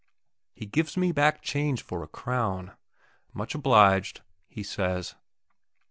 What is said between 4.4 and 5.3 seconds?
he says.